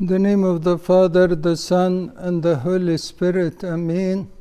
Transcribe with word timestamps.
In 0.00 0.06
the 0.06 0.18
name 0.18 0.44
of 0.44 0.64
the 0.64 0.78
Father, 0.78 1.26
the 1.26 1.58
Son, 1.58 2.14
and 2.16 2.42
the 2.42 2.56
Holy 2.56 2.96
Spirit, 2.96 3.62
Amen. 3.62 4.32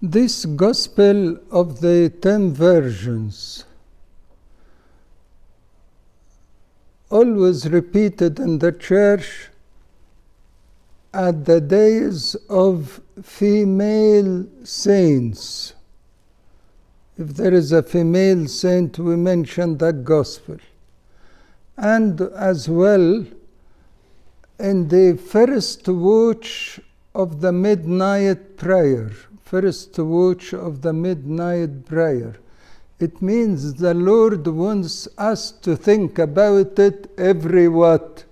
This 0.00 0.46
Gospel 0.46 1.36
of 1.50 1.82
the 1.82 2.08
Ten 2.08 2.54
Virgins, 2.54 3.66
always 7.10 7.68
repeated 7.68 8.40
in 8.40 8.58
the 8.58 8.72
church 8.72 9.50
at 11.12 11.44
the 11.44 11.60
days 11.60 12.34
of 12.48 13.02
female 13.22 14.46
saints. 14.64 15.74
If 17.18 17.34
there 17.34 17.52
is 17.52 17.70
a 17.70 17.82
female 17.82 18.48
saint, 18.48 18.98
we 18.98 19.14
mention 19.14 19.76
that 19.76 20.04
Gospel 20.04 20.56
and 21.76 22.20
as 22.20 22.68
well 22.68 23.24
in 24.58 24.88
the 24.88 25.16
first 25.16 25.88
watch 25.88 26.80
of 27.14 27.40
the 27.40 27.52
midnight 27.52 28.56
prayer. 28.56 29.10
First 29.44 29.98
watch 29.98 30.54
of 30.54 30.82
the 30.82 30.92
midnight 30.92 31.84
prayer. 31.84 32.36
It 32.98 33.20
means 33.20 33.74
the 33.74 33.94
Lord 33.94 34.46
wants 34.46 35.08
us 35.18 35.50
to 35.50 35.76
think 35.76 36.18
about 36.18 36.78
it 36.78 37.10
every 37.18 37.68
what? 37.68 38.24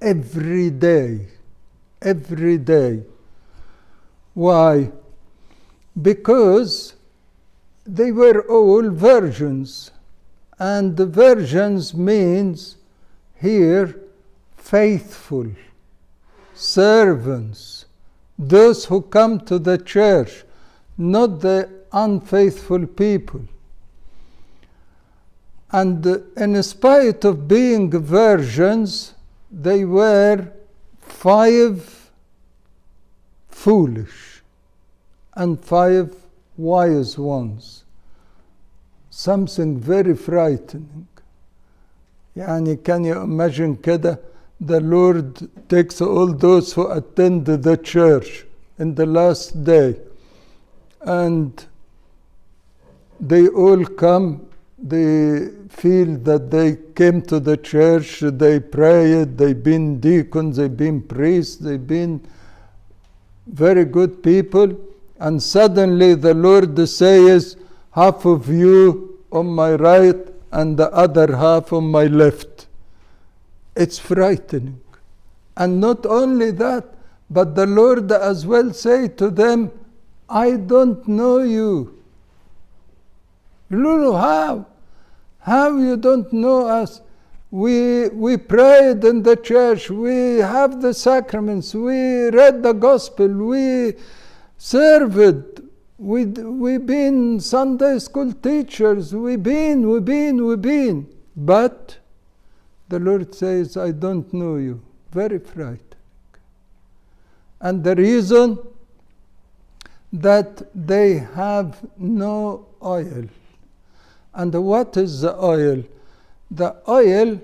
Every 0.00 0.70
day. 0.70 1.26
Every 2.00 2.58
day. 2.58 3.02
Why? 4.34 4.92
Because 6.00 6.94
they 7.84 8.12
were 8.12 8.42
all 8.48 8.88
virgins 8.90 9.90
and 10.58 10.96
the 10.96 11.06
virgins 11.06 11.94
means 11.94 12.76
here 13.40 14.00
faithful 14.56 15.46
servants 16.54 17.86
those 18.38 18.86
who 18.86 19.00
come 19.02 19.40
to 19.40 19.58
the 19.58 19.78
church 19.78 20.44
not 20.98 21.40
the 21.40 21.68
unfaithful 21.92 22.86
people. 22.86 23.42
And 25.70 26.04
in 26.36 26.60
spite 26.62 27.24
of 27.24 27.46
being 27.46 27.90
virgins 27.90 29.14
they 29.50 29.84
were 29.84 30.50
five 31.00 32.10
foolish 33.48 34.42
and 35.34 35.62
five 35.62 36.14
wise 36.56 37.16
ones 37.18 37.84
something 39.17 39.77
very 39.77 40.15
frightening 40.15 41.05
يعني 42.35 42.83
can 42.83 43.03
you 43.03 43.15
imagine 43.15 43.75
كده 43.81 44.19
the 44.59 44.79
Lord 44.79 45.49
takes 45.67 46.01
all 46.01 46.33
those 46.33 46.73
who 46.73 46.87
attend 46.87 47.45
the 47.45 47.77
church 47.77 48.45
in 48.79 48.95
the 48.95 49.05
last 49.05 49.63
day 49.63 49.95
and 51.01 51.65
they 53.19 53.47
all 53.47 53.85
come 53.85 54.47
they 54.81 55.49
feel 55.69 56.17
that 56.17 56.51
they 56.51 56.77
came 56.95 57.21
to 57.21 57.39
the 57.39 57.57
church 57.57 58.19
they 58.21 58.59
prayed 58.59 59.37
they've 59.37 59.63
been 59.63 59.99
deacons 59.99 60.57
they've 60.57 60.75
been 60.77 61.01
priests 61.01 61.55
they've 61.57 61.87
been 61.87 62.21
very 63.47 63.85
good 63.85 64.21
people 64.23 64.75
and 65.19 65.41
suddenly 65.41 66.15
the 66.15 66.33
Lord 66.33 66.77
says 66.87 67.55
half 67.91 68.25
of 68.25 68.49
you 68.49 69.06
on 69.30 69.46
my 69.46 69.74
right 69.74 70.16
and 70.52 70.78
the 70.78 70.90
other 70.92 71.36
half 71.36 71.72
on 71.72 71.90
my 71.90 72.04
left. 72.04 72.66
It's 73.76 73.98
frightening. 73.98 74.80
And 75.56 75.80
not 75.80 76.06
only 76.06 76.50
that, 76.52 76.94
but 77.30 77.54
the 77.54 77.66
Lord 77.66 78.10
as 78.10 78.46
well 78.46 78.72
say 78.72 79.08
to 79.08 79.30
them, 79.30 79.70
I 80.28 80.52
don't 80.52 81.06
know 81.06 81.38
you. 81.40 81.98
Lulu, 83.70 84.12
how? 84.14 84.66
How 85.40 85.76
you 85.76 85.96
don't 85.96 86.32
know 86.32 86.66
us? 86.66 87.00
We, 87.50 88.08
we 88.08 88.36
prayed 88.36 89.04
in 89.04 89.22
the 89.22 89.36
church, 89.36 89.88
we 89.88 90.36
have 90.36 90.82
the 90.82 90.92
sacraments, 90.92 91.74
we 91.74 92.28
read 92.28 92.62
the 92.62 92.74
gospel, 92.74 93.28
we 93.28 93.94
served, 94.58 95.62
we, 95.98 96.26
we've 96.26 96.86
been 96.86 97.40
Sunday 97.40 97.98
school 97.98 98.32
teachers, 98.32 99.14
we've 99.14 99.42
been, 99.42 99.88
we've 99.88 100.04
been, 100.04 100.44
we've 100.46 100.62
been. 100.62 101.12
But 101.36 101.98
the 102.88 103.00
Lord 103.00 103.34
says, 103.34 103.76
I 103.76 103.90
don't 103.90 104.32
know 104.32 104.56
you. 104.56 104.80
Very 105.10 105.40
frightening. 105.40 105.82
And 107.60 107.82
the 107.82 107.96
reason 107.96 108.58
that 110.12 110.62
they 110.74 111.18
have 111.18 111.84
no 111.98 112.66
oil. 112.82 113.24
And 114.34 114.54
what 114.54 114.96
is 114.96 115.22
the 115.22 115.34
oil? 115.42 115.82
The 116.50 116.76
oil 116.88 117.40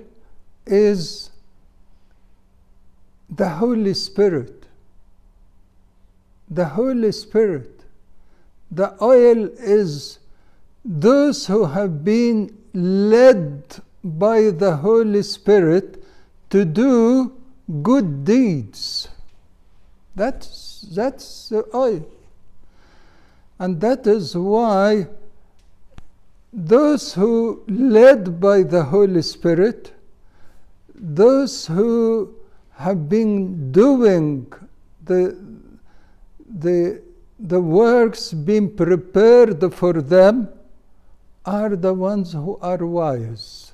is 0.64 1.30
the 3.28 3.48
Holy 3.48 3.94
Spirit. 3.94 4.66
The 6.48 6.66
Holy 6.66 7.10
Spirit. 7.10 7.73
The 8.74 8.96
oil 9.00 9.48
is 9.58 10.18
those 10.84 11.46
who 11.46 11.66
have 11.66 12.04
been 12.04 12.56
led 12.72 13.80
by 14.02 14.50
the 14.50 14.76
Holy 14.76 15.22
Spirit 15.22 16.02
to 16.50 16.64
do 16.64 17.32
good 17.82 18.24
deeds. 18.24 19.08
That's, 20.16 20.86
that's 20.92 21.50
the 21.50 21.64
oil. 21.72 22.04
And 23.60 23.80
that 23.80 24.08
is 24.08 24.36
why 24.36 25.06
those 26.52 27.14
who 27.14 27.62
led 27.68 28.40
by 28.40 28.64
the 28.64 28.82
Holy 28.82 29.22
Spirit, 29.22 29.92
those 30.94 31.68
who 31.68 32.34
have 32.72 33.08
been 33.08 33.70
doing 33.70 34.52
the, 35.04 35.36
the 36.48 37.03
the 37.38 37.60
works 37.60 38.32
being 38.32 38.74
prepared 38.74 39.72
for 39.74 39.92
them 39.94 40.48
are 41.44 41.76
the 41.76 41.92
ones 41.92 42.32
who 42.32 42.58
are 42.62 42.84
wise. 42.86 43.72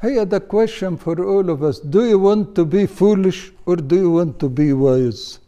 Here, 0.00 0.24
the 0.24 0.40
question 0.40 0.96
for 0.96 1.24
all 1.24 1.50
of 1.50 1.62
us 1.62 1.80
do 1.80 2.06
you 2.06 2.18
want 2.18 2.54
to 2.54 2.64
be 2.64 2.86
foolish 2.86 3.52
or 3.64 3.76
do 3.76 3.96
you 3.96 4.10
want 4.10 4.38
to 4.40 4.48
be 4.48 4.72
wise? 4.72 5.40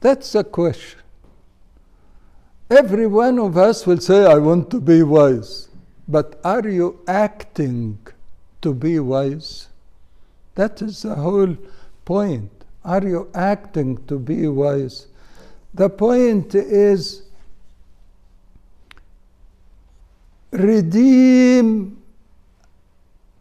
That's 0.00 0.32
the 0.32 0.44
question. 0.44 1.00
Every 2.70 3.06
one 3.06 3.38
of 3.38 3.56
us 3.56 3.86
will 3.86 3.98
say, 3.98 4.26
I 4.26 4.36
want 4.36 4.70
to 4.70 4.80
be 4.80 5.02
wise. 5.02 5.68
But 6.08 6.40
are 6.44 6.66
you 6.68 7.00
acting 7.06 7.98
to 8.62 8.74
be 8.74 8.98
wise? 8.98 9.68
That 10.54 10.80
is 10.82 11.02
the 11.02 11.14
whole 11.14 11.56
point. 12.04 12.50
Are 12.84 13.02
you 13.02 13.30
acting 13.34 14.04
to 14.06 14.18
be 14.18 14.46
wise? 14.46 15.06
The 15.74 15.90
point 15.90 16.54
is 16.54 17.22
redeem 20.52 22.00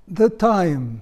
the 0.08 0.30
time. 0.30 1.02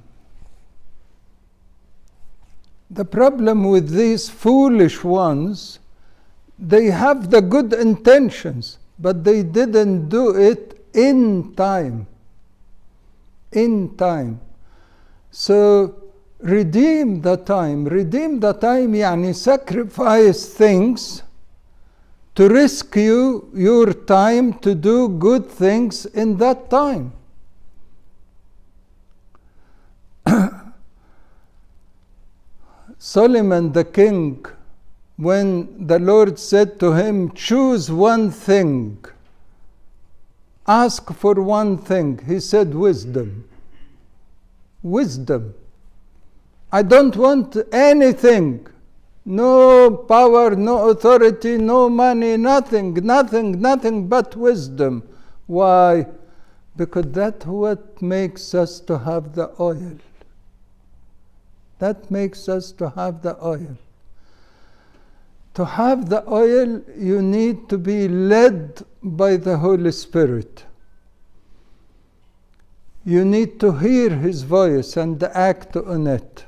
The 2.89 3.05
problem 3.05 3.63
with 3.63 3.89
these 3.89 4.29
foolish 4.29 5.03
ones, 5.05 5.79
they 6.59 6.87
have 6.87 7.31
the 7.31 7.41
good 7.41 7.71
intentions, 7.71 8.77
but 8.99 9.23
they 9.23 9.41
didn't 9.41 10.09
do 10.09 10.35
it 10.35 10.85
in 10.93 11.55
time. 11.55 12.07
In 13.53 13.95
time. 13.95 14.41
So 15.31 15.95
redeem 16.39 17.21
the 17.21 17.37
time. 17.37 17.85
Redeem 17.85 18.41
the 18.41 18.51
time, 18.51 18.91
yani 18.93 19.33
sacrifice 19.33 20.45
things 20.45 21.23
to 22.35 22.47
rescue 22.47 23.49
your 23.53 23.93
time 23.93 24.53
to 24.59 24.73
do 24.73 25.09
good 25.09 25.49
things 25.49 26.05
in 26.05 26.37
that 26.37 26.69
time. 26.69 27.11
Solomon 32.97 33.73
the 33.73 33.83
king 33.83 34.45
when 35.17 35.85
the 35.87 35.99
Lord 35.99 36.39
said 36.39 36.79
to 36.79 36.93
him 36.93 37.31
choose 37.33 37.91
one 37.91 38.31
thing. 38.31 39.03
Ask 40.67 41.11
for 41.13 41.35
one 41.35 41.77
thing. 41.77 42.19
He 42.25 42.39
said 42.39 42.73
wisdom. 42.73 43.47
Wisdom. 44.81 45.53
I 46.71 46.81
don't 46.83 47.15
want 47.15 47.57
anything. 47.73 48.67
No 49.23 49.91
power, 49.91 50.55
no 50.55 50.89
authority, 50.89 51.57
no 51.57 51.89
money, 51.89 52.37
nothing, 52.37 52.93
nothing, 52.93 53.61
nothing 53.61 54.07
but 54.07 54.35
wisdom. 54.35 55.03
Why? 55.45 56.07
because 56.75 57.05
that's 57.11 57.45
what 57.45 58.01
makes 58.01 58.53
us 58.55 58.79
to 58.79 58.97
have 58.99 59.35
the 59.35 59.51
oil. 59.59 59.97
That 61.79 62.09
makes 62.09 62.47
us 62.47 62.71
to 62.73 62.89
have 62.89 63.21
the 63.21 63.37
oil. 63.43 63.77
To 65.55 65.65
have 65.65 66.09
the 66.09 66.27
oil, 66.29 66.81
you 66.97 67.21
need 67.21 67.67
to 67.69 67.77
be 67.77 68.07
led 68.07 68.83
by 69.03 69.37
the 69.37 69.57
Holy 69.57 69.91
Spirit. 69.91 70.65
You 73.03 73.25
need 73.25 73.59
to 73.59 73.73
hear 73.73 74.09
His 74.09 74.43
voice 74.43 74.95
and 74.95 75.21
act 75.23 75.75
on 75.75 76.07
it. 76.07 76.45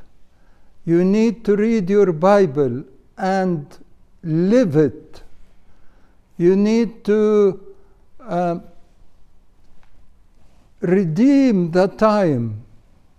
You 0.85 1.05
need 1.05 1.45
to 1.45 1.55
read 1.55 1.89
your 1.89 2.11
Bible 2.11 2.83
and 3.17 3.77
live 4.23 4.75
it. 4.75 5.23
You 6.37 6.55
need 6.55 7.05
to 7.05 7.63
uh, 8.19 8.59
redeem 10.81 11.71
the 11.71 11.87
time. 11.87 12.63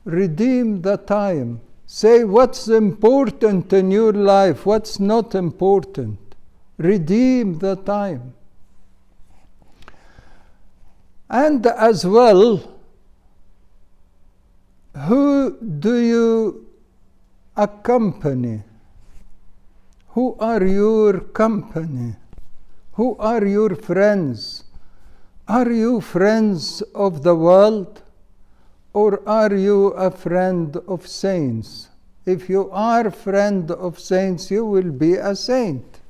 Redeem 0.04 0.82
the 0.82 0.98
time. 0.98 1.60
Say 1.86 2.24
what's 2.24 2.68
important 2.68 3.72
in 3.72 3.90
your 3.90 4.12
life, 4.12 4.66
what's 4.66 4.98
not 5.00 5.34
important. 5.34 6.18
Redeem 6.76 7.58
the 7.58 7.76
time. 7.76 8.34
And 11.30 11.66
as 11.66 12.04
well, 12.06 12.78
who 15.06 15.56
do 15.60 15.96
you 15.96 16.66
accompany? 17.56 18.62
Who 20.08 20.36
are 20.38 20.64
your 20.64 21.20
company? 21.20 22.16
Who 22.92 23.16
are 23.18 23.44
your 23.44 23.74
friends? 23.74 24.64
Are 25.48 25.70
you 25.70 26.00
friends 26.00 26.82
of 26.94 27.22
the 27.22 27.34
world 27.34 28.02
or 28.92 29.28
are 29.28 29.54
you 29.54 29.88
a 29.88 30.10
friend 30.10 30.76
of 30.88 31.06
saints? 31.06 31.88
If 32.24 32.48
you 32.48 32.70
are 32.70 33.10
friend 33.10 33.70
of 33.70 33.98
saints, 33.98 34.50
you 34.50 34.64
will 34.64 34.90
be 34.90 35.14
a 35.14 35.36
saint. 35.36 36.00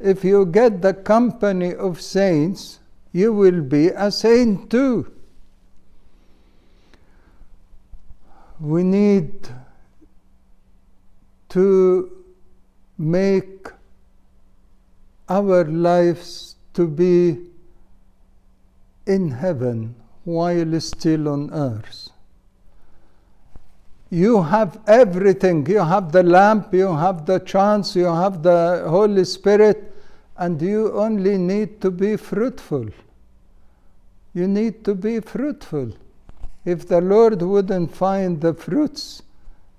If 0.00 0.24
you 0.24 0.46
get 0.46 0.82
the 0.82 0.94
company 0.94 1.74
of 1.74 2.00
saints, 2.00 2.80
you 3.12 3.32
will 3.32 3.62
be 3.62 3.88
a 3.88 4.10
saint 4.10 4.70
too. 4.70 5.12
We 8.58 8.82
need 8.82 9.48
to 11.54 12.10
make 12.98 13.68
our 15.28 15.64
lives 15.64 16.56
to 16.72 16.88
be 16.88 17.38
in 19.06 19.30
heaven 19.30 19.94
while 20.24 20.80
still 20.80 21.28
on 21.28 21.52
earth. 21.52 22.10
You 24.10 24.42
have 24.42 24.80
everything. 24.88 25.64
You 25.66 25.78
have 25.78 26.10
the 26.10 26.24
lamp, 26.24 26.74
you 26.74 26.92
have 26.92 27.24
the 27.24 27.38
chance, 27.38 27.94
you 27.94 28.06
have 28.06 28.42
the 28.42 28.84
Holy 28.88 29.24
Spirit, 29.24 29.92
and 30.36 30.60
you 30.60 30.92
only 30.92 31.38
need 31.38 31.80
to 31.82 31.90
be 31.92 32.16
fruitful. 32.16 32.88
You 34.32 34.48
need 34.48 34.84
to 34.84 34.96
be 34.96 35.20
fruitful. 35.20 35.92
If 36.64 36.88
the 36.88 37.00
Lord 37.00 37.42
wouldn't 37.42 37.94
find 37.94 38.40
the 38.40 38.54
fruits, 38.54 39.22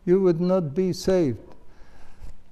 you 0.06 0.22
would 0.22 0.40
not 0.40 0.74
be 0.74 0.94
saved. 0.94 1.45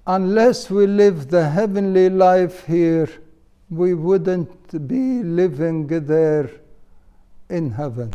Unless 0.06 0.70
we 0.70 0.86
live 0.86 1.30
the 1.30 1.50
heavenly 1.50 2.10
life 2.10 2.66
here, 2.66 3.10
we 3.70 3.94
wouldn't 3.94 4.88
be 4.88 5.24
living 5.24 5.88
there 5.88 6.50
in 7.50 7.72
heaven. 7.72 8.14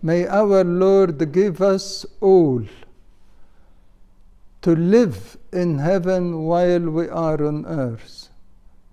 May 0.00 0.26
our 0.26 0.62
Lord 0.64 1.32
give 1.32 1.60
us 1.60 2.06
all 2.20 2.62
to 4.62 4.76
live 4.76 5.36
in 5.52 5.78
heaven 5.78 6.44
while 6.44 6.80
we 6.80 7.08
are 7.08 7.44
on 7.44 7.66
earth, 7.66 8.28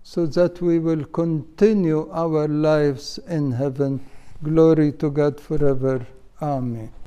so 0.01 0.25
that 0.25 0.61
we 0.61 0.79
will 0.79 1.05
continue 1.05 2.09
our 2.11 2.47
lives 2.47 3.19
in 3.27 3.51
heaven. 3.51 4.03
Glory 4.43 4.91
to 4.93 5.11
God 5.11 5.39
forever. 5.39 6.05
Amen. 6.41 6.91